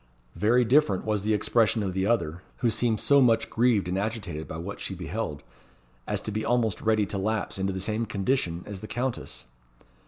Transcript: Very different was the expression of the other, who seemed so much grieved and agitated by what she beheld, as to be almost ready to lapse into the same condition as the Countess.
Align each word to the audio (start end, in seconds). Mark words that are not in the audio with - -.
Very 0.35 0.65
different 0.65 1.05
was 1.05 1.21
the 1.21 1.33
expression 1.35 1.83
of 1.83 1.93
the 1.93 2.07
other, 2.07 2.41
who 2.65 2.71
seemed 2.71 2.99
so 2.99 3.21
much 3.21 3.51
grieved 3.51 3.87
and 3.87 3.99
agitated 3.99 4.47
by 4.47 4.57
what 4.57 4.79
she 4.79 4.95
beheld, 4.95 5.43
as 6.07 6.19
to 6.21 6.31
be 6.31 6.43
almost 6.43 6.81
ready 6.81 7.05
to 7.05 7.19
lapse 7.19 7.59
into 7.59 7.71
the 7.71 7.79
same 7.79 8.07
condition 8.07 8.63
as 8.65 8.79
the 8.79 8.87
Countess. 8.87 9.45